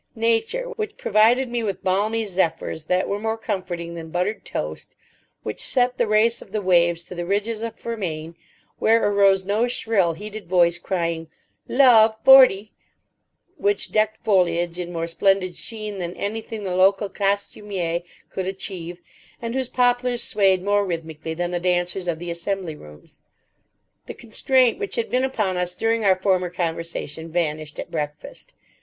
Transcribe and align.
Nature, 0.15 0.63
which 0.77 0.97
provided 0.97 1.47
me 1.47 1.61
with 1.61 1.83
balmy 1.83 2.25
zephyrs 2.25 2.85
that 2.85 3.07
were 3.07 3.19
more 3.19 3.37
comforting 3.37 3.93
than 3.93 4.09
buttered 4.09 4.43
toast; 4.43 4.95
which 5.43 5.59
set 5.59 5.99
the 5.99 6.07
race 6.07 6.41
of 6.41 6.51
the 6.51 6.59
waves 6.63 7.03
to 7.03 7.13
the 7.13 7.23
ridges 7.23 7.61
of 7.61 7.75
Fermain, 7.77 8.33
where 8.79 9.07
arose 9.07 9.45
no 9.45 9.67
shrill, 9.67 10.13
heated 10.13 10.47
voice 10.49 10.79
crying, 10.79 11.29
"Love—forty"; 11.67 12.71
which 13.57 13.91
decked 13.91 14.17
foliage 14.23 14.79
in 14.79 14.91
more 14.91 15.05
splendid 15.05 15.53
sheen 15.53 15.99
than 15.99 16.15
anything 16.15 16.63
the 16.63 16.73
local 16.75 17.07
costumier 17.07 18.01
could 18.31 18.47
achieve, 18.47 18.97
and 19.39 19.53
whose 19.53 19.69
poplars 19.69 20.23
swayed 20.23 20.63
more 20.63 20.83
rhythmically 20.83 21.35
than 21.35 21.51
the 21.51 21.59
dancers 21.59 22.07
of 22.07 22.17
the 22.17 22.31
Assembly 22.31 22.75
Rooms. 22.75 23.19
The 24.07 24.15
constraint 24.15 24.79
which 24.79 24.95
had 24.95 25.11
been 25.11 25.23
upon 25.23 25.57
us 25.57 25.75
during 25.75 26.03
our 26.03 26.15
former 26.15 26.49
conversation 26.49 27.31
vanished 27.31 27.77
at 27.77 27.91
breakfast. 27.91 28.55